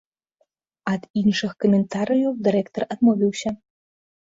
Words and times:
Ад 0.93 1.01
іншых 1.21 1.51
каментарыяў 1.67 2.31
дырэктар 2.49 2.83
адмовіўся. 2.93 3.59